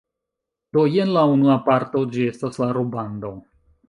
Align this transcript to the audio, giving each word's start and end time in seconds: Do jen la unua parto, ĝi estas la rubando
Do 0.77 0.85
jen 0.93 1.11
la 1.17 1.25
unua 1.33 1.57
parto, 1.67 2.01
ĝi 2.15 2.25
estas 2.31 2.59
la 2.63 2.71
rubando 2.79 3.31